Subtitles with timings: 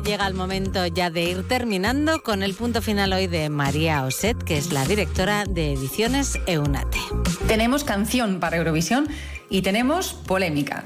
[0.00, 4.42] llega el momento ya de ir terminando con el punto final hoy de María Oset,
[4.42, 6.98] que es la directora de Ediciones Eunate.
[7.46, 9.08] Tenemos canción para Eurovisión
[9.50, 10.82] y tenemos polémica.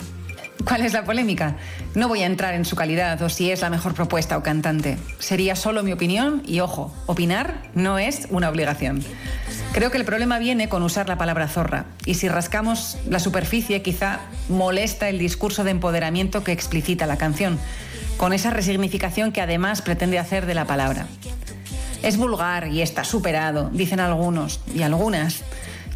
[0.65, 1.57] ¿Cuál es la polémica?
[1.95, 4.99] No voy a entrar en su calidad o si es la mejor propuesta o cantante.
[5.19, 9.03] Sería solo mi opinión y ojo, opinar no es una obligación.
[9.73, 13.81] Creo que el problema viene con usar la palabra zorra y si rascamos la superficie
[13.81, 17.59] quizá molesta el discurso de empoderamiento que explicita la canción,
[18.19, 21.07] con esa resignificación que además pretende hacer de la palabra.
[22.03, 25.43] Es vulgar y está superado, dicen algunos y algunas.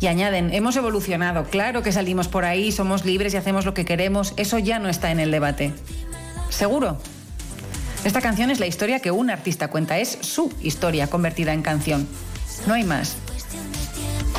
[0.01, 3.85] Y añaden, hemos evolucionado, claro que salimos por ahí, somos libres y hacemos lo que
[3.85, 5.73] queremos, eso ya no está en el debate.
[6.49, 6.99] ¿Seguro?
[8.05, 12.09] Esta canción es la historia que un artista cuenta, es su historia convertida en canción.
[12.66, 13.16] No hay más.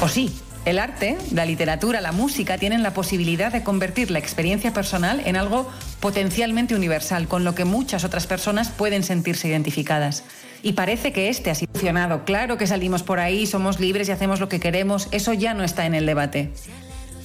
[0.02, 0.34] O sí,
[0.66, 5.36] el arte, la literatura, la música tienen la posibilidad de convertir la experiencia personal en
[5.36, 10.24] algo potencialmente universal, con lo que muchas otras personas pueden sentirse identificadas.
[10.62, 12.24] Y parece que este ha sido funcionado.
[12.24, 15.10] Claro que salimos por ahí, somos libres y hacemos lo que queremos.
[15.12, 16.54] Eso ya no está en el debate.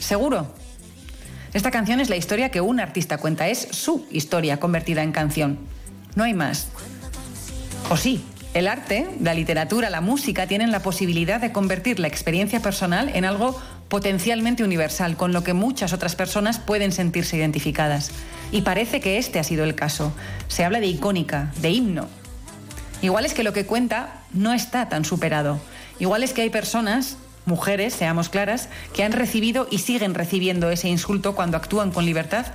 [0.01, 0.53] ¿Seguro?
[1.55, 3.47] Esta canción es la historia que un artista cuenta.
[3.47, 5.61] Es su historia convertida en canción.
[6.17, 6.69] No hay más.
[7.91, 12.61] O sí, el arte, la literatura, la música tienen la posibilidad de convertir la experiencia
[12.61, 18.11] personal en algo potencialmente universal, con lo que muchas otras personas pueden sentirse identificadas.
[18.51, 20.13] Y parece que este ha sido el caso.
[20.49, 22.09] Se habla de icónica, de himno,
[23.01, 25.61] Igual es que lo que cuenta no está tan superado.
[26.01, 30.89] Igual es que hay personas, mujeres, seamos claras, que han recibido y siguen recibiendo ese
[30.89, 32.47] insulto cuando actúan con libertad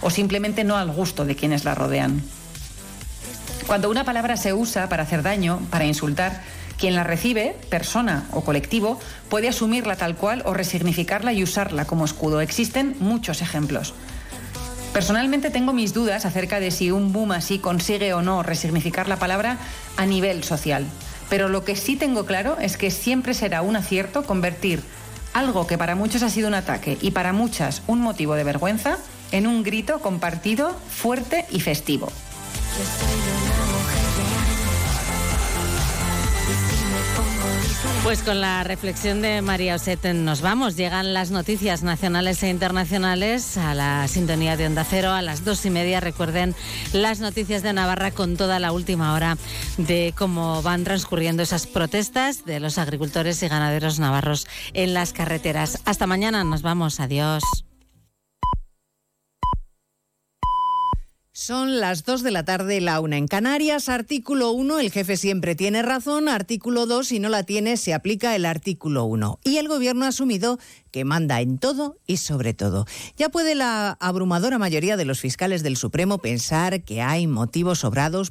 [0.00, 2.22] o simplemente no al gusto de quienes la rodean.
[3.70, 6.40] Cuando una palabra se usa para hacer daño, para insultar,
[6.76, 12.04] quien la recibe, persona o colectivo, puede asumirla tal cual o resignificarla y usarla como
[12.04, 12.40] escudo.
[12.40, 13.94] Existen muchos ejemplos.
[14.92, 19.20] Personalmente tengo mis dudas acerca de si un boom así consigue o no resignificar la
[19.20, 19.56] palabra
[19.96, 20.84] a nivel social.
[21.28, 24.82] Pero lo que sí tengo claro es que siempre será un acierto convertir
[25.32, 28.98] algo que para muchos ha sido un ataque y para muchas un motivo de vergüenza
[29.30, 32.10] en un grito compartido, fuerte y festivo.
[38.02, 40.76] Pues con la reflexión de María Oseten nos vamos.
[40.76, 45.64] Llegan las noticias nacionales e internacionales a la sintonía de Onda Cero a las dos
[45.66, 46.00] y media.
[46.00, 46.54] Recuerden
[46.92, 49.36] las noticias de Navarra con toda la última hora
[49.76, 55.80] de cómo van transcurriendo esas protestas de los agricultores y ganaderos navarros en las carreteras.
[55.84, 57.00] Hasta mañana, nos vamos.
[57.00, 57.42] Adiós.
[61.42, 63.88] Son las 2 de la tarde, la una en Canarias.
[63.88, 66.28] Artículo 1, el jefe siempre tiene razón.
[66.28, 69.38] Artículo 2, si no la tiene, se aplica el artículo 1.
[69.42, 70.58] Y el gobierno ha asumido
[70.90, 72.84] que manda en todo y sobre todo.
[73.16, 78.28] Ya puede la abrumadora mayoría de los fiscales del Supremo pensar que hay motivos sobrados